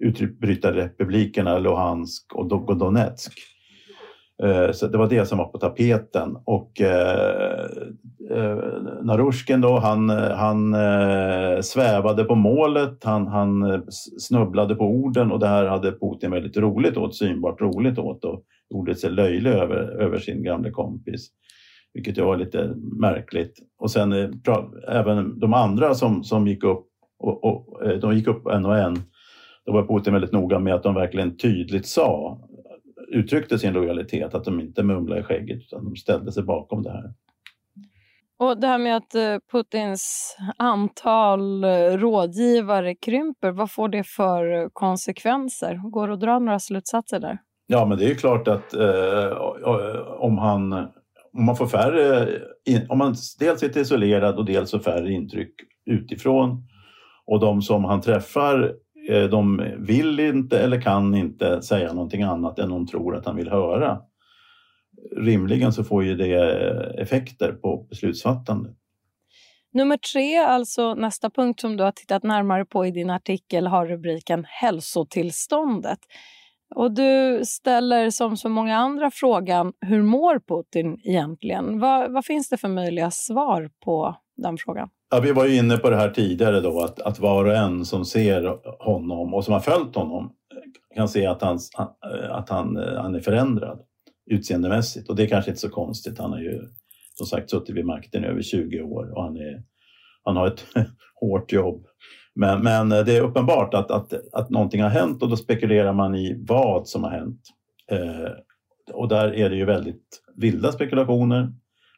utbrytarrepublikerna 0.00 1.58
Luhansk 1.58 2.34
och 2.34 2.78
Donetsk. 2.78 3.57
Eh, 4.42 4.72
så 4.72 4.86
det 4.86 4.98
var 4.98 5.08
det 5.08 5.26
som 5.26 5.38
var 5.38 5.44
på 5.44 5.58
tapeten. 5.58 6.36
Och 6.44 6.80
eh, 6.80 7.64
eh 8.30 8.58
Narushkin 9.02 9.60
då, 9.60 9.78
han, 9.78 10.08
han 10.10 10.74
eh, 10.74 11.60
svävade 11.60 12.24
på 12.24 12.34
målet, 12.34 13.04
han, 13.04 13.26
han 13.26 13.82
snubblade 14.18 14.74
på 14.74 14.84
orden 14.84 15.32
och 15.32 15.40
det 15.40 15.46
här 15.46 15.66
hade 15.66 15.92
Putin 15.92 16.30
väldigt 16.30 16.56
roligt 16.56 16.96
åt, 16.96 17.16
synbart 17.16 17.60
roligt 17.60 17.98
åt 17.98 18.24
och 18.24 18.42
gjorde 18.70 18.94
sig 18.94 19.10
löjlig 19.10 19.50
över, 19.50 20.02
över 20.02 20.18
sin 20.18 20.42
gamle 20.42 20.70
kompis. 20.70 21.28
Vilket 21.94 22.18
ju 22.18 22.22
var 22.22 22.36
lite 22.36 22.74
märkligt. 23.00 23.54
Och 23.78 23.90
sen 23.90 24.12
även 24.88 25.38
de 25.38 25.54
andra 25.54 25.94
som, 25.94 26.24
som 26.24 26.46
gick 26.46 26.64
upp, 26.64 26.86
och, 27.18 27.44
och, 27.44 27.80
de 28.00 28.16
gick 28.16 28.26
upp 28.26 28.46
en 28.46 28.66
och 28.66 28.78
en, 28.78 28.96
då 29.66 29.72
var 29.72 29.86
Putin 29.86 30.12
väldigt 30.12 30.32
noga 30.32 30.58
med 30.58 30.74
att 30.74 30.82
de 30.82 30.94
verkligen 30.94 31.36
tydligt 31.36 31.86
sa 31.86 32.38
uttryckte 33.10 33.58
sin 33.58 33.72
lojalitet, 33.72 34.34
att 34.34 34.44
de 34.44 34.60
inte 34.60 34.82
mumlade 34.82 35.20
i 35.20 35.24
skägget 35.24 35.58
utan 35.58 35.84
de 35.84 35.96
ställde 35.96 36.32
sig 36.32 36.42
bakom 36.42 36.82
det 36.82 36.90
här. 36.90 37.12
Och 38.38 38.60
det 38.60 38.66
här 38.66 38.78
med 38.78 38.96
att 38.96 39.14
eh, 39.14 39.36
Putins 39.52 40.36
antal 40.56 41.64
eh, 41.64 41.70
rådgivare 41.70 42.94
krymper, 42.94 43.50
vad 43.50 43.70
får 43.70 43.88
det 43.88 44.04
för 44.04 44.68
konsekvenser? 44.72 45.90
Går 45.90 46.08
det 46.08 46.14
att 46.14 46.20
dra 46.20 46.38
några 46.38 46.58
slutsatser 46.58 47.20
där? 47.20 47.38
Ja, 47.66 47.86
men 47.86 47.98
det 47.98 48.04
är 48.04 48.08
ju 48.08 48.14
klart 48.14 48.48
att 48.48 48.74
eh, 48.74 49.32
om, 50.18 50.38
han, 50.38 50.72
om 51.32 51.44
man 51.44 51.56
får 51.56 51.66
färre, 51.66 52.28
om 52.88 52.98
man 52.98 53.14
dels 53.40 53.62
är 53.62 53.78
isolerad 53.78 54.38
och 54.38 54.44
dels 54.44 54.70
får 54.70 54.78
färre 54.78 55.12
intryck 55.12 55.54
utifrån 55.86 56.68
och 57.26 57.40
de 57.40 57.62
som 57.62 57.84
han 57.84 58.00
träffar 58.00 58.58
Eh, 58.64 58.87
Eh, 59.08 59.24
de 59.24 59.62
vill 59.78 60.20
inte 60.20 60.58
eller 60.58 60.80
kan 60.80 61.14
inte 61.14 61.62
säga 61.62 61.92
någonting 61.92 62.22
annat 62.22 62.58
än 62.58 62.70
de 62.70 62.86
tror 62.86 63.16
att 63.16 63.26
han 63.26 63.36
vill 63.36 63.48
höra. 63.48 64.00
Rimligen 65.16 65.72
så 65.72 65.84
får 65.84 66.04
ju 66.04 66.16
det 66.16 66.34
eh, 66.34 67.02
effekter 67.02 67.52
på 67.52 67.86
beslutsfattandet. 67.90 68.74
Nummer 69.72 69.96
tre, 69.96 70.36
alltså 70.36 70.94
nästa 70.94 71.30
punkt 71.30 71.60
som 71.60 71.76
du 71.76 71.84
har 71.84 71.92
tittat 71.92 72.22
närmare 72.22 72.64
på 72.64 72.86
i 72.86 72.90
din 72.90 73.10
artikel, 73.10 73.66
har 73.66 73.86
rubriken 73.86 74.44
hälsotillståndet. 74.48 75.98
Och 76.74 76.94
du 76.94 77.40
ställer 77.44 78.10
som 78.10 78.36
så 78.36 78.48
många 78.48 78.76
andra 78.76 79.10
frågan, 79.10 79.72
hur 79.80 80.02
mår 80.02 80.38
Putin 80.38 81.00
egentligen? 81.04 81.78
Vad, 81.78 82.12
vad 82.12 82.24
finns 82.24 82.48
det 82.48 82.56
för 82.56 82.68
möjliga 82.68 83.10
svar 83.10 83.70
på 83.84 84.16
den 84.36 84.56
frågan? 84.58 84.88
Ja, 85.10 85.20
vi 85.20 85.32
var 85.32 85.46
ju 85.46 85.56
inne 85.56 85.76
på 85.76 85.90
det 85.90 85.96
här 85.96 86.10
tidigare 86.10 86.60
då 86.60 86.80
att, 86.80 87.00
att 87.00 87.18
var 87.18 87.44
och 87.44 87.56
en 87.56 87.84
som 87.84 88.04
ser 88.04 88.58
honom 88.84 89.34
och 89.34 89.44
som 89.44 89.54
har 89.54 89.60
följt 89.60 89.94
honom 89.94 90.32
kan 90.94 91.08
se 91.08 91.26
att, 91.26 91.42
han, 91.42 91.58
att 92.30 92.48
han, 92.48 92.76
han 92.76 93.14
är 93.14 93.20
förändrad 93.20 93.80
utseendemässigt 94.30 95.08
och 95.08 95.16
det 95.16 95.22
är 95.22 95.26
kanske 95.26 95.50
inte 95.50 95.60
så 95.60 95.70
konstigt. 95.70 96.18
Han 96.18 96.32
har 96.32 96.40
ju 96.40 96.62
som 97.14 97.26
sagt 97.26 97.50
suttit 97.50 97.76
vid 97.76 97.86
makten 97.86 98.24
i 98.24 98.26
över 98.26 98.42
20 98.42 98.80
år 98.80 99.12
och 99.16 99.22
han, 99.22 99.36
är, 99.36 99.62
han 100.24 100.36
har 100.36 100.46
ett 100.46 100.64
hårt 101.20 101.52
jobb. 101.52 101.86
Men, 102.34 102.62
men 102.62 102.88
det 102.88 103.16
är 103.16 103.20
uppenbart 103.20 103.74
att, 103.74 103.90
att, 103.90 104.12
att 104.32 104.50
någonting 104.50 104.82
har 104.82 104.90
hänt 104.90 105.22
och 105.22 105.28
då 105.28 105.36
spekulerar 105.36 105.92
man 105.92 106.14
i 106.14 106.44
vad 106.48 106.88
som 106.88 107.04
har 107.04 107.10
hänt. 107.10 107.40
Eh, 107.90 108.30
och 108.92 109.08
där 109.08 109.34
är 109.34 109.50
det 109.50 109.56
ju 109.56 109.64
väldigt 109.64 110.22
vilda 110.36 110.72
spekulationer. 110.72 111.52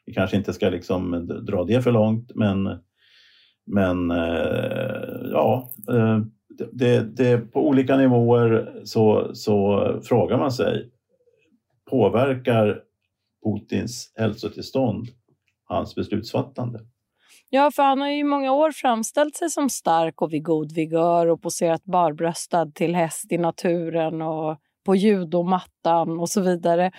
Vi 0.05 0.13
kanske 0.13 0.37
inte 0.37 0.53
ska 0.53 0.69
liksom 0.69 1.27
dra 1.47 1.63
det 1.63 1.81
för 1.81 1.91
långt 1.91 2.31
men 2.35 2.79
men 3.65 4.11
eh, 4.11 5.31
ja, 5.31 5.71
eh, 5.89 6.19
det, 6.71 7.17
det, 7.17 7.37
på 7.37 7.67
olika 7.67 7.97
nivåer 7.97 8.81
så, 8.83 9.35
så 9.35 9.85
frågar 10.03 10.37
man 10.37 10.51
sig, 10.51 10.91
påverkar 11.89 12.81
Putins 13.45 14.13
hälsotillstånd 14.15 15.07
hans 15.65 15.95
beslutsfattande? 15.95 16.79
Ja, 17.49 17.71
för 17.75 17.83
han 17.83 18.01
har 18.01 18.07
ju 18.07 18.19
i 18.19 18.23
många 18.23 18.53
år 18.53 18.71
framställt 18.71 19.35
sig 19.35 19.49
som 19.49 19.69
stark 19.69 20.21
och 20.21 20.33
vid 20.33 20.43
god 20.43 20.71
vigör 20.71 21.27
och 21.27 21.41
poserat 21.41 21.83
barbröstad 21.83 22.71
till 22.71 22.95
häst 22.95 23.31
i 23.31 23.37
naturen 23.37 24.21
och 24.21 24.57
på 24.85 24.95
judomattan 24.95 26.19
och 26.19 26.29
så 26.29 26.41
vidare. 26.41 26.91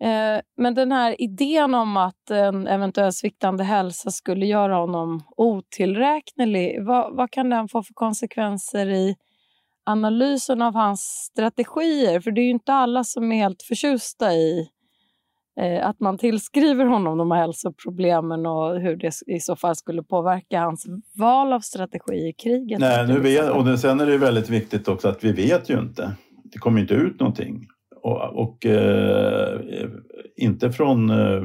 Eh, 0.00 0.40
men 0.56 0.74
den 0.74 0.92
här 0.92 1.20
idén 1.22 1.74
om 1.74 1.96
att 1.96 2.30
en 2.30 2.66
eventuell 2.66 3.12
sviktande 3.12 3.64
hälsa 3.64 4.10
skulle 4.10 4.46
göra 4.46 4.76
honom 4.76 5.22
otillräknelig, 5.36 6.84
vad, 6.84 7.16
vad 7.16 7.30
kan 7.30 7.50
den 7.50 7.68
få 7.68 7.82
för 7.82 7.94
konsekvenser 7.94 8.90
i 8.90 9.16
analysen 9.84 10.62
av 10.62 10.74
hans 10.74 11.00
strategier? 11.00 12.20
För 12.20 12.30
det 12.30 12.40
är 12.40 12.44
ju 12.44 12.50
inte 12.50 12.72
alla 12.72 13.04
som 13.04 13.32
är 13.32 13.36
helt 13.36 13.62
förtjusta 13.62 14.32
i 14.32 14.68
eh, 15.60 15.88
att 15.88 16.00
man 16.00 16.18
tillskriver 16.18 16.84
honom 16.84 17.18
de 17.18 17.30
här 17.30 17.40
hälsoproblemen 17.40 18.46
och 18.46 18.80
hur 18.80 18.96
det 18.96 19.12
i 19.26 19.40
så 19.40 19.56
fall 19.56 19.76
skulle 19.76 20.02
påverka 20.02 20.60
hans 20.60 20.86
val 21.14 21.52
av 21.52 21.60
strategi 21.60 22.28
i 22.28 22.32
kriget. 22.32 22.80
Nej, 22.80 23.06
nu 23.06 23.20
vet, 23.20 23.50
och 23.50 23.78
sen 23.78 24.00
är 24.00 24.06
det 24.06 24.18
väldigt 24.18 24.48
viktigt 24.48 24.88
också 24.88 25.08
att 25.08 25.24
vi 25.24 25.32
vet 25.32 25.70
ju 25.70 25.78
inte. 25.78 26.16
Det 26.52 26.58
kommer 26.58 26.80
inte 26.80 26.94
ut 26.94 27.20
någonting. 27.20 27.66
Och, 28.02 28.42
och 28.42 28.66
eh, 28.66 29.60
inte 30.36 30.72
från, 30.72 31.10
eh, 31.10 31.42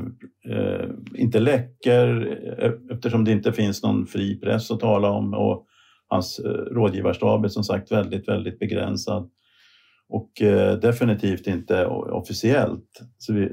eh 0.50 0.90
inte 1.16 1.40
läcker 1.40 2.38
eh, 2.60 2.72
eftersom 2.96 3.26
det 3.26 3.32
inte 3.32 3.54
finns 3.54 3.84
någon 3.84 4.06
fri 4.08 4.40
press 4.40 4.72
att 4.72 4.80
tala 4.80 5.10
om 5.10 5.34
och 5.34 5.68
hans 6.08 6.40
eh, 6.40 6.52
rådgivarstab 6.52 7.46
är 7.46 7.50
som 7.50 7.64
sagt 7.64 7.92
väldigt, 7.92 8.28
väldigt 8.28 8.60
begränsad. 8.60 9.30
Och 10.10 10.42
eh, 10.42 10.80
definitivt 10.80 11.48
inte 11.48 11.86
officiellt. 11.86 13.02
Så 13.18 13.34
vi, 13.34 13.50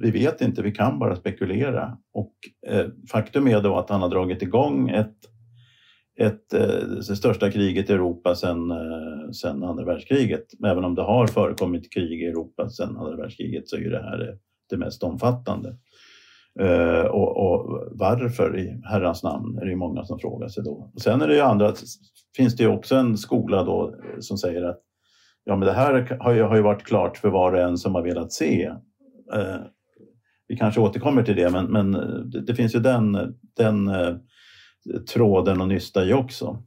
vi 0.00 0.10
vet 0.10 0.40
inte, 0.40 0.62
vi 0.62 0.72
kan 0.72 0.98
bara 0.98 1.16
spekulera. 1.16 1.98
Och 2.12 2.34
eh, 2.68 2.86
faktum 3.10 3.48
är 3.48 3.60
då 3.60 3.76
att 3.76 3.90
han 3.90 4.02
har 4.02 4.08
dragit 4.08 4.42
igång 4.42 4.90
ett 4.90 5.16
ett, 6.16 6.54
eh, 6.54 6.88
det 7.08 7.16
största 7.16 7.50
kriget 7.50 7.90
i 7.90 7.92
Europa 7.92 8.34
sedan 8.34 8.70
eh, 8.70 9.30
sen 9.30 9.62
andra 9.62 9.84
världskriget. 9.84 10.44
Även 10.66 10.84
om 10.84 10.94
det 10.94 11.02
har 11.02 11.26
förekommit 11.26 11.92
krig 11.92 12.22
i 12.22 12.26
Europa 12.26 12.68
sedan 12.68 12.96
andra 12.96 13.16
världskriget 13.16 13.68
så 13.68 13.76
är 13.76 13.90
det 13.90 14.02
här 14.02 14.38
det 14.70 14.76
mest 14.76 15.02
omfattande. 15.02 15.76
Eh, 16.60 17.04
och, 17.04 17.36
och, 17.36 17.88
varför 17.90 18.58
i 18.58 18.80
herrans 18.84 19.22
namn 19.22 19.58
är 19.58 19.66
det 19.66 19.76
många 19.76 20.04
som 20.04 20.18
frågar 20.18 20.48
sig 20.48 20.64
då. 20.64 20.90
Och 20.94 21.00
sen 21.00 21.22
är 21.22 21.28
det 21.28 21.34
ju 21.34 21.40
andra, 21.40 21.72
finns 22.36 22.56
det 22.56 22.62
ju 22.62 22.68
också 22.68 22.94
en 22.94 23.16
skola 23.16 23.64
då 23.64 23.94
som 24.20 24.38
säger 24.38 24.62
att 24.62 24.80
ja, 25.44 25.56
men 25.56 25.66
det 25.66 25.72
här 25.72 26.16
har 26.20 26.32
ju, 26.32 26.42
har 26.42 26.56
ju 26.56 26.62
varit 26.62 26.84
klart 26.84 27.16
för 27.16 27.28
var 27.28 27.52
och 27.52 27.58
en 27.58 27.78
som 27.78 27.94
har 27.94 28.02
velat 28.02 28.32
se. 28.32 28.72
Vi 30.48 30.56
kanske 30.56 30.80
återkommer 30.80 31.22
till 31.22 31.36
det, 31.36 31.50
men, 31.50 31.64
men 31.64 31.92
det, 32.30 32.40
det 32.46 32.54
finns 32.54 32.74
ju 32.74 32.78
den, 32.78 33.12
den 33.56 33.90
tråden 35.12 35.60
att 35.60 35.68
nysta 35.68 36.04
i 36.04 36.12
också. 36.12 36.62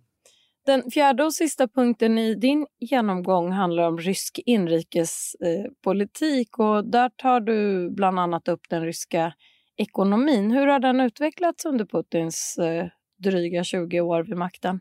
Den 0.66 0.92
fjärde 0.92 1.24
och 1.24 1.34
sista 1.34 1.68
punkten 1.68 2.18
i 2.18 2.36
din 2.36 2.68
genomgång 2.80 3.52
handlar 3.52 3.84
om 3.84 3.98
rysk 3.98 4.40
inrikespolitik 4.46 6.60
och 6.60 6.86
där 6.86 7.10
tar 7.10 7.40
du 7.40 7.90
bland 7.90 8.20
annat 8.20 8.48
upp 8.48 8.62
den 8.70 8.86
ryska 8.86 9.34
ekonomin. 9.78 10.52
Hur 10.52 10.68
har 10.68 10.80
den 10.80 11.00
utvecklats 11.00 11.66
under 11.66 11.86
Putins 11.86 12.58
eh, 12.58 12.88
dryga 13.24 13.64
20 13.64 14.02
år 14.02 14.24
vid 14.24 14.38
makten? 14.38 14.80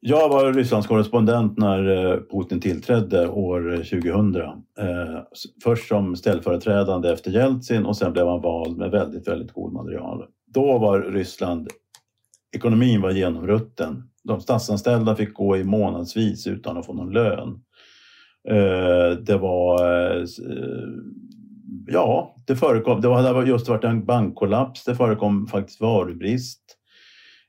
Jag 0.00 0.28
var 0.28 0.52
Rysslands 0.52 0.86
korrespondent 0.86 1.58
när 1.58 2.12
eh, 2.12 2.20
Putin 2.20 2.60
tillträdde 2.60 3.28
år 3.28 3.76
2000. 3.76 4.34
Eh, 4.34 4.52
först 5.64 5.88
som 5.88 6.16
ställföreträdande 6.16 7.12
efter 7.12 7.30
Jeltsin 7.30 7.86
och 7.86 7.96
sen 7.96 8.12
blev 8.12 8.26
han 8.26 8.40
vald 8.40 8.76
med 8.76 8.90
väldigt, 8.90 9.28
väldigt 9.28 9.52
god 9.52 9.72
material. 9.72 10.24
Då 10.54 10.78
var 10.78 11.00
Ryssland, 11.00 11.68
ekonomin 12.56 13.00
var 13.00 13.10
genomrutten. 13.10 14.02
De 14.24 14.40
statsanställda 14.40 15.16
fick 15.16 15.34
gå 15.34 15.56
i 15.56 15.64
månadsvis 15.64 16.46
utan 16.46 16.76
att 16.76 16.86
få 16.86 16.94
någon 16.94 17.12
lön. 17.12 17.60
Eh, 18.48 19.18
det 19.18 19.36
var 19.36 19.84
eh, 20.18 20.24
ja, 21.86 22.34
det 22.46 22.56
förekom. 22.56 23.00
Det 23.00 23.14
hade 23.14 23.48
just 23.48 23.68
varit 23.68 23.84
en 23.84 24.04
bankkollaps. 24.04 24.84
Det 24.84 24.94
förekom 24.94 25.46
faktiskt 25.46 25.80
varubrist. 25.80 26.62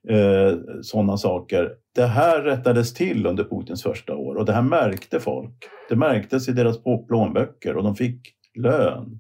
Eh, 0.10 0.58
sådana 0.82 1.18
saker. 1.18 1.72
Det 1.96 2.06
här 2.06 2.41
rättades 2.41 2.94
till 2.94 3.25
under 3.25 3.44
Putins 3.44 3.84
första 3.84 4.15
år 4.15 4.36
och 4.36 4.46
det 4.46 4.53
här 4.53 4.62
märkte 4.62 5.20
folk. 5.20 5.53
Det 5.89 5.96
märktes 5.96 6.50
i 6.50 6.51
deras 6.51 6.77
plånböcker 7.08 7.77
och 7.77 7.84
de 7.84 7.96
fick 7.96 8.22
lön. 8.56 9.20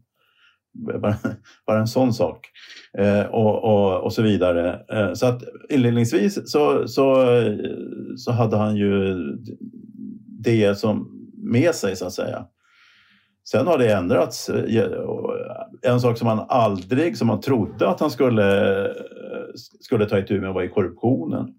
Bara, 0.73 1.15
bara 1.67 1.79
en 1.79 1.87
sån 1.87 2.13
sak. 2.13 2.47
Eh, 2.97 3.25
och, 3.25 3.63
och, 3.63 4.03
och 4.03 4.13
så 4.13 4.21
vidare. 4.21 4.81
Eh, 4.93 5.13
så 5.13 5.25
att 5.25 5.43
inledningsvis 5.69 6.51
så, 6.51 6.87
så, 6.87 7.25
så 8.17 8.31
hade 8.31 8.57
han 8.57 8.75
ju 8.75 9.15
det 10.43 10.75
som 10.75 11.09
med 11.37 11.75
sig 11.75 11.95
så 11.95 12.05
att 12.05 12.13
säga. 12.13 12.45
Sen 13.51 13.67
har 13.67 13.77
det 13.77 13.93
ändrats. 13.93 14.49
Eh, 14.49 14.91
en 15.81 15.99
sak 15.99 16.17
som 16.17 16.27
han 16.27 16.45
aldrig, 16.49 17.17
som 17.17 17.27
man 17.27 17.41
trodde 17.41 17.89
att 17.89 17.99
han 17.99 18.11
skulle, 18.11 18.87
skulle 19.55 20.05
ta 20.05 20.19
itu 20.19 20.41
med 20.41 20.53
var 20.53 20.63
i 20.63 20.69
korruptionen. 20.69 21.53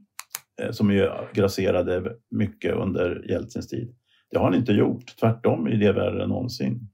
Eh, 0.61 0.71
som 0.71 0.91
ju 0.91 1.11
grasserade 1.35 2.13
mycket 2.31 2.75
under 2.75 3.31
Jeltsins 3.31 3.69
tid. 3.69 3.95
Det 4.31 4.39
har 4.39 4.45
han 4.45 4.55
inte 4.55 4.73
gjort. 4.73 5.17
Tvärtom 5.21 5.67
är 5.67 5.77
det 5.77 5.93
värre 5.93 6.23
än 6.23 6.29
någonsin. 6.29 6.89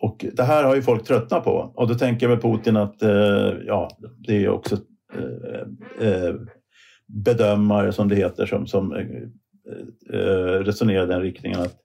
Och 0.00 0.24
det 0.32 0.42
här 0.42 0.64
har 0.64 0.74
ju 0.74 0.82
folk 0.82 1.04
tröttnat 1.04 1.44
på. 1.44 1.72
Och 1.74 1.88
då 1.88 1.94
tänker 1.94 2.28
väl 2.28 2.40
Putin 2.40 2.76
att 2.76 3.02
eh, 3.02 3.52
ja, 3.66 3.88
det 4.18 4.44
är 4.44 4.48
också 4.48 4.76
eh, 5.14 6.08
eh 6.08 6.34
bedömare 7.24 7.92
som 7.92 8.08
det 8.08 8.16
heter 8.16 8.46
som, 8.46 8.66
som 8.66 8.92
eh, 8.92 9.06
eh, 10.20 10.60
resonerar 10.64 11.04
i 11.04 11.06
den 11.06 11.22
riktningen 11.22 11.60
att 11.60 11.76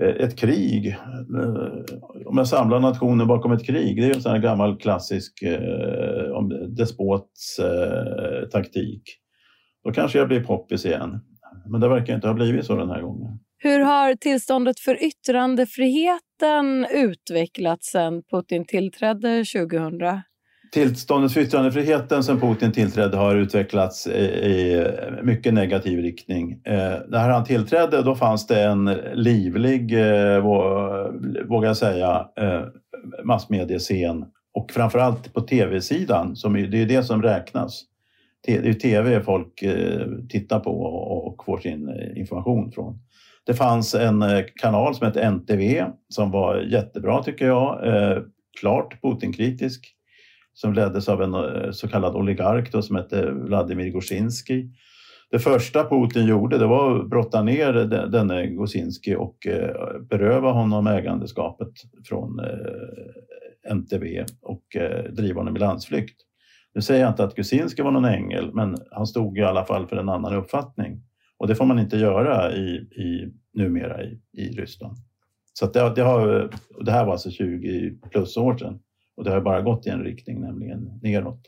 Eh, 0.00 0.08
ett 0.08 0.36
krig, 0.36 0.86
eh, 0.86 2.26
om 2.26 2.38
jag 2.38 2.48
samlar 2.48 2.80
nationer 2.80 3.24
bakom 3.24 3.52
ett 3.52 3.66
krig, 3.66 3.96
det 3.96 4.10
är 4.10 4.14
en 4.14 4.22
sån 4.22 4.32
här 4.32 4.38
gammal 4.38 4.78
klassisk 4.78 5.42
eh, 5.42 6.42
despots 6.68 7.58
eh, 7.58 8.48
taktik. 8.48 9.02
Då 9.84 9.92
kanske 9.92 10.18
jag 10.18 10.28
blir 10.28 10.44
poppis 10.44 10.86
igen. 10.86 11.20
Men 11.68 11.80
det 11.80 11.88
verkar 11.88 12.14
inte 12.14 12.26
ha 12.26 12.34
blivit 12.34 12.64
så 12.64 12.76
den 12.76 12.90
här 12.90 13.02
gången. 13.02 13.38
Hur 13.64 13.80
har 13.80 14.14
tillståndet 14.14 14.80
för 14.80 15.04
yttrandefriheten 15.04 16.86
utvecklats 16.94 17.90
sedan 17.90 18.22
Putin 18.30 18.64
tillträdde 18.64 19.44
2000? 19.44 20.00
Tillståndet 20.72 21.32
för 21.32 21.40
yttrandefriheten 21.40 22.24
sen 22.24 22.40
Putin 22.40 22.72
tillträdde 22.72 23.16
har 23.16 23.36
utvecklats 23.36 24.06
i 24.06 24.86
mycket 25.22 25.54
negativ 25.54 25.98
riktning. 25.98 26.52
Eh, 26.64 26.98
när 27.08 27.28
han 27.28 27.44
tillträdde 27.44 28.02
då 28.02 28.14
fanns 28.14 28.46
det 28.46 28.62
en 28.62 28.84
livlig, 29.14 29.92
eh, 29.92 30.38
vågar 31.48 31.66
jag 31.66 31.76
säga, 31.76 32.28
eh, 32.36 32.62
massmediescen 33.24 34.24
och 34.54 34.70
framförallt 34.70 35.32
på 35.32 35.40
tv-sidan, 35.40 36.36
som 36.36 36.52
det 36.52 36.82
är 36.82 36.86
det 36.86 37.02
som 37.02 37.22
räknas. 37.22 37.84
Det 38.46 38.56
är 38.56 38.72
tv 38.72 39.20
folk 39.20 39.62
eh, 39.62 40.06
tittar 40.28 40.60
på 40.60 40.82
och 41.26 41.44
får 41.44 41.58
sin 41.58 41.90
information 42.16 42.72
från. 42.72 42.98
Det 43.46 43.54
fanns 43.54 43.94
en 43.94 44.22
eh, 44.22 44.44
kanal 44.54 44.94
som 44.94 45.06
hette 45.06 45.22
NTV 45.30 45.86
som 46.08 46.30
var 46.30 46.56
jättebra 46.56 47.22
tycker 47.22 47.46
jag, 47.46 47.86
eh, 47.86 48.22
klart 48.60 49.02
Putin-kritisk 49.02 49.94
som 50.54 50.72
leddes 50.72 51.08
av 51.08 51.22
en 51.22 51.34
eh, 51.34 51.70
så 51.70 51.88
kallad 51.88 52.16
oligark 52.16 52.72
då, 52.72 52.82
som 52.82 52.96
hette 52.96 53.30
Vladimir 53.30 53.90
Gorsinski. 53.90 54.70
Det 55.30 55.38
första 55.38 55.88
Putin 55.88 56.26
gjorde 56.26 56.58
det 56.58 56.66
var 56.66 57.00
att 57.00 57.10
brotta 57.10 57.42
ner 57.42 57.72
denne 58.12 58.46
Gosinski 58.46 59.14
och 59.14 59.36
beröva 60.10 60.50
honom 60.50 60.86
ägandeskapet 60.86 61.68
från 62.08 62.40
NTV 63.70 64.24
och 64.42 64.62
driva 65.10 65.40
honom 65.40 65.56
i 65.56 65.58
landsflykt. 65.58 66.16
Nu 66.74 66.82
säger 66.82 67.00
jag 67.00 67.10
inte 67.10 67.24
att 67.24 67.36
Gorsinski 67.36 67.82
var 67.82 67.90
någon 67.90 68.04
ängel, 68.04 68.50
men 68.54 68.76
han 68.90 69.06
stod 69.06 69.38
i 69.38 69.42
alla 69.42 69.64
fall 69.64 69.86
för 69.86 69.96
en 69.96 70.08
annan 70.08 70.34
uppfattning. 70.34 71.00
Och 71.42 71.48
det 71.48 71.54
får 71.54 71.64
man 71.64 71.78
inte 71.78 71.96
göra 71.96 72.52
i, 72.52 72.76
i, 72.76 73.32
numera 73.52 74.04
i, 74.04 74.20
i 74.32 74.48
Ryssland. 74.48 74.96
Så 75.52 75.66
det, 75.66 75.94
det, 75.94 76.02
har, 76.02 76.50
det 76.84 76.92
här 76.92 77.04
var 77.04 77.12
alltså 77.12 77.30
20 77.30 77.98
plus 78.10 78.36
år 78.36 78.56
sedan. 78.56 78.80
Och 79.16 79.24
det 79.24 79.30
har 79.30 79.40
bara 79.40 79.62
gått 79.62 79.86
i 79.86 79.90
en 79.90 80.04
riktning, 80.04 80.40
nämligen 80.40 81.00
neråt. 81.02 81.40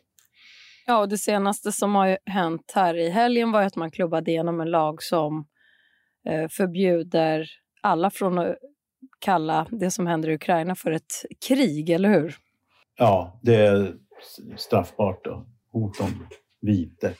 Ja, 0.86 0.98
och 0.98 1.08
det 1.08 1.18
senaste 1.18 1.72
som 1.72 1.94
har 1.94 2.18
hänt 2.26 2.72
här 2.74 2.94
i 2.94 3.10
helgen 3.10 3.52
var 3.52 3.62
att 3.62 3.76
man 3.76 3.90
klubbade 3.90 4.30
igenom 4.30 4.60
en 4.60 4.70
lag 4.70 5.02
som 5.02 5.46
eh, 6.28 6.48
förbjuder 6.48 7.50
alla 7.80 8.10
från 8.10 8.38
att 8.38 8.56
kalla 9.18 9.66
det 9.70 9.90
som 9.90 10.06
händer 10.06 10.28
i 10.28 10.34
Ukraina 10.34 10.74
för 10.74 10.90
ett 10.90 11.12
krig, 11.48 11.90
eller 11.90 12.08
hur? 12.08 12.36
Ja, 12.98 13.40
det 13.42 13.56
är 13.56 13.94
straffbart 14.56 15.26
och 15.26 15.46
hot 15.72 16.00
om 16.00 16.26
vite. 16.60 17.14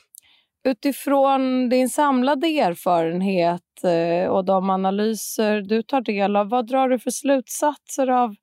Utifrån 0.65 1.69
din 1.69 1.89
samlade 1.89 2.47
erfarenhet 2.47 3.83
eh, 3.83 4.29
och 4.29 4.45
de 4.45 4.69
analyser 4.69 5.61
du 5.61 5.81
tar 5.83 6.01
del 6.01 6.35
av, 6.35 6.49
vad 6.49 6.67
drar 6.67 6.89
du 6.89 6.99
för 6.99 7.11
slutsatser 7.11 8.07
av 8.07 8.35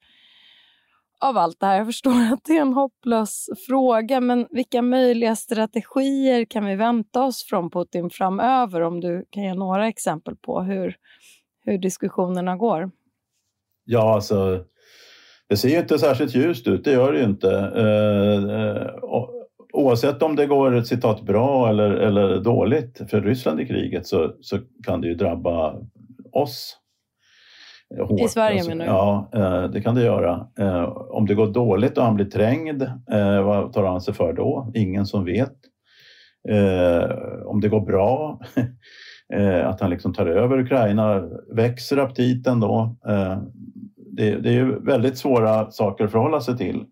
av 1.20 1.38
allt 1.38 1.60
det 1.60 1.66
här? 1.66 1.76
Jag 1.76 1.86
förstår 1.86 2.10
att 2.32 2.44
det 2.44 2.56
är 2.56 2.60
en 2.60 2.72
hopplös 2.72 3.48
fråga, 3.66 4.20
men 4.20 4.46
vilka 4.50 4.82
möjliga 4.82 5.36
strategier 5.36 6.44
kan 6.44 6.64
vi 6.64 6.76
vänta 6.76 7.22
oss 7.22 7.44
från 7.44 7.70
Putin 7.70 8.10
framöver? 8.10 8.80
Om 8.80 9.00
du 9.00 9.24
kan 9.30 9.42
ge 9.42 9.54
några 9.54 9.88
exempel 9.88 10.36
på 10.36 10.62
hur, 10.62 10.96
hur 11.64 11.78
diskussionerna 11.78 12.56
går. 12.56 12.90
Ja, 13.84 14.14
alltså, 14.14 14.64
det 15.48 15.56
ser 15.56 15.68
ju 15.68 15.78
inte 15.78 15.98
särskilt 15.98 16.34
ljust 16.34 16.68
ut, 16.68 16.84
det 16.84 16.92
gör 16.92 17.12
det 17.12 17.18
ju 17.18 17.24
inte. 17.24 17.50
Eh, 17.76 18.60
eh, 18.60 19.41
oavsett 19.72 20.22
om 20.22 20.36
det 20.36 20.46
går 20.46 20.80
citat 20.80 21.22
bra 21.22 21.68
eller, 21.68 21.90
eller 21.90 22.40
dåligt 22.40 23.00
för 23.10 23.20
Ryssland 23.20 23.60
i 23.60 23.66
kriget 23.66 24.06
så, 24.06 24.32
så 24.40 24.58
kan 24.86 25.00
det 25.00 25.08
ju 25.08 25.14
drabba 25.14 25.74
oss 26.32 26.78
Hårt. 27.98 28.20
I 28.20 28.28
Sverige 28.28 28.56
alltså, 28.56 28.68
menar 28.68 28.84
du? 28.84 28.90
Ja, 28.90 29.30
eh, 29.34 29.70
det 29.70 29.80
kan 29.80 29.94
det 29.94 30.02
göra. 30.02 30.46
Eh, 30.58 30.84
om 30.92 31.26
det 31.26 31.34
går 31.34 31.46
dåligt 31.46 31.98
och 31.98 32.04
han 32.04 32.14
blir 32.14 32.26
trängd, 32.26 32.82
eh, 32.82 33.42
vad 33.42 33.72
tar 33.72 33.84
han 33.84 34.00
sig 34.00 34.14
för 34.14 34.32
då? 34.32 34.72
Ingen 34.74 35.06
som 35.06 35.24
vet. 35.24 35.56
Om 37.46 37.60
det 37.60 37.68
går 37.68 37.80
bra, 37.80 38.40
att 39.64 39.80
han 39.80 39.90
liksom 39.90 40.14
tar 40.14 40.26
över 40.26 40.58
Ukraina, 40.58 41.28
växer 41.54 41.96
aptiten 41.96 42.60
då? 42.60 42.96
Det 44.16 44.28
är 44.28 44.52
ju 44.52 44.80
väldigt 44.80 45.18
svåra 45.18 45.70
saker 45.70 46.04
att 46.04 46.10
förhålla 46.10 46.40
sig 46.40 46.56
till 46.56 46.84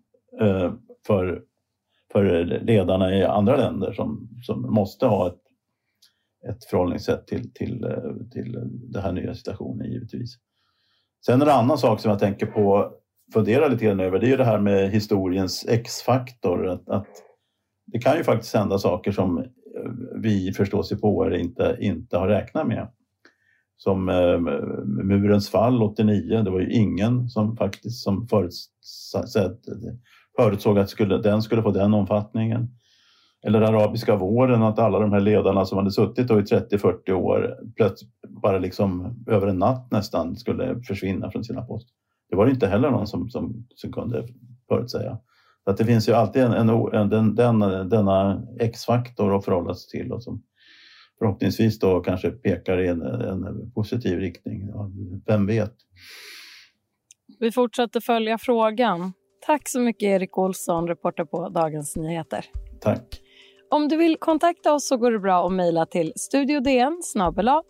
för, 1.07 1.41
för 2.11 2.45
ledarna 2.45 3.15
i 3.15 3.23
andra 3.23 3.57
länder 3.57 3.93
som, 3.93 4.29
som 4.41 4.61
måste 4.73 5.05
ha 5.05 5.27
ett, 5.27 5.41
ett 6.49 6.65
förhållningssätt 6.65 7.27
till, 7.27 7.53
till, 7.53 7.85
till 8.33 8.51
den 8.91 9.01
här 9.01 9.11
nya 9.11 9.35
situationen 9.35 9.91
givetvis. 9.91 10.37
Sen 11.25 11.41
en 11.41 11.49
annan 11.49 11.77
sak 11.77 11.99
som 11.99 12.11
jag 12.11 12.19
tänker 12.19 12.45
på, 12.45 12.93
fundera 13.33 13.67
lite 13.67 13.85
grann 13.85 13.99
över, 13.99 14.19
det 14.19 14.25
är 14.25 14.31
ju 14.31 14.37
det 14.37 14.45
här 14.45 14.59
med 14.59 14.91
historiens 14.91 15.65
X-faktor. 15.69 16.67
Att, 16.67 16.89
att, 16.89 17.07
det 17.85 17.99
kan 17.99 18.17
ju 18.17 18.23
faktiskt 18.23 18.55
hända 18.55 18.77
saker 18.77 19.11
som 19.11 19.45
vi 20.15 20.53
förståsigpåare 20.53 21.39
inte, 21.39 21.77
inte 21.79 22.17
har 22.17 22.27
räknat 22.27 22.67
med. 22.67 22.87
Som 23.77 24.09
eh, 24.09 24.39
murens 25.03 25.49
fall 25.49 25.83
89, 25.83 26.41
det 26.41 26.51
var 26.51 26.59
ju 26.59 26.71
ingen 26.71 27.29
som 27.29 27.57
faktiskt 27.57 28.03
som 28.03 28.27
förutsåg 30.37 30.79
att 30.79 30.89
skulle, 30.89 31.17
den 31.17 31.41
skulle 31.41 31.61
få 31.61 31.71
den 31.71 31.93
omfattningen. 31.93 32.67
Eller 33.43 33.61
arabiska 33.61 34.15
våren, 34.15 34.63
att 34.63 34.79
alla 34.79 34.99
de 34.99 35.11
här 35.11 35.19
ledarna 35.19 35.65
som 35.65 35.77
hade 35.77 35.91
suttit 35.91 36.31
i 36.31 36.33
30-40 36.33 37.11
år 37.11 37.57
plötsligt 37.75 38.11
bara 38.43 38.59
liksom 38.59 39.15
över 39.27 39.47
en 39.47 39.59
natt 39.59 39.91
nästan 39.91 40.35
skulle 40.35 40.81
försvinna 40.87 41.31
från 41.31 41.43
sina 41.43 41.61
poster. 41.61 41.93
Det 42.29 42.35
var 42.35 42.45
det 42.45 42.51
inte 42.51 42.67
heller 42.67 42.91
någon 42.91 43.07
som, 43.07 43.29
som, 43.29 43.67
som 43.75 43.91
kunde 43.91 44.27
förutsäga. 44.67 45.17
Så 45.63 45.71
att 45.71 45.77
det 45.77 45.85
finns 45.85 46.09
ju 46.09 46.13
alltid 46.13 46.41
en, 46.41 46.53
en, 46.53 46.69
en 46.69 47.09
den, 47.09 47.35
denna, 47.35 47.83
denna 47.83 48.43
X-faktor 48.59 49.35
att 49.35 49.45
förhålla 49.45 49.73
sig 49.73 50.01
till 50.01 50.11
och 50.11 50.23
som 50.23 50.41
förhoppningsvis 51.19 51.79
då 51.79 51.99
kanske 51.99 52.31
pekar 52.31 52.81
i 52.81 52.87
en, 52.87 53.01
en 53.01 53.71
positiv 53.71 54.19
riktning. 54.19 54.69
Vem 55.25 55.45
vet? 55.45 55.73
Vi 57.39 57.51
fortsätter 57.51 57.99
följa 57.99 58.37
frågan. 58.37 59.13
Tack 59.45 59.69
så 59.69 59.79
mycket 59.79 60.07
Erik 60.07 60.37
Olsson, 60.37 60.87
reporter 60.87 61.25
på 61.25 61.49
Dagens 61.49 61.95
Nyheter. 61.95 62.45
Tack. 62.79 63.21
Om 63.69 63.87
du 63.87 63.97
vill 63.97 64.17
kontakta 64.17 64.73
oss 64.73 64.87
så 64.87 64.97
går 64.97 65.11
det 65.11 65.19
bra 65.19 65.45
att 65.45 65.53
mejla 65.53 65.85
till 65.85 66.13
studiodn 66.15 67.01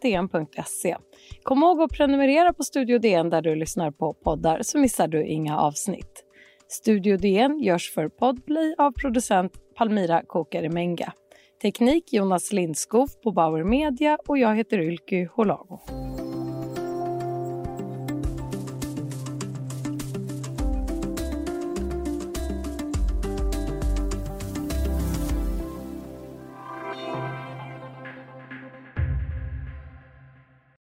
dn.se. 0.01 0.97
Kom 1.43 1.63
ihåg 1.63 1.81
att 1.81 1.91
prenumerera 1.91 2.53
på 2.53 2.63
Studio 2.63 2.99
DN 2.99 3.29
där 3.29 3.41
du 3.41 3.55
lyssnar 3.55 3.91
på 3.91 4.13
poddar 4.13 4.59
så 4.61 4.77
missar 4.77 5.07
du 5.07 5.25
inga 5.25 5.59
avsnitt. 5.59 6.25
Studio 6.67 7.17
DN 7.17 7.59
görs 7.59 7.93
för 7.93 8.09
Podplay 8.09 8.75
av 8.77 8.91
producent 8.91 9.53
Palmira 9.75 10.21
Kokare 10.27 10.69
Menga. 10.69 11.13
Teknik 11.61 12.13
Jonas 12.13 12.51
Lindskov 12.53 13.07
på 13.23 13.31
Bauer 13.31 13.63
Media 13.63 14.17
och 14.27 14.37
jag 14.37 14.55
heter 14.55 14.79
Ylky 14.79 15.25
Holago. 15.25 15.79